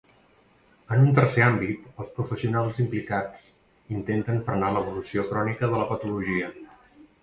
[0.95, 3.47] En un tercer àmbit, els professionals implicats
[4.01, 6.55] intenten frenar l'evolució crònica de la patologia.